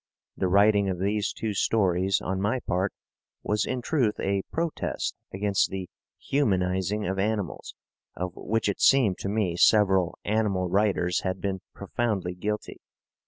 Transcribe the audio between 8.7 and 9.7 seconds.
seemed to me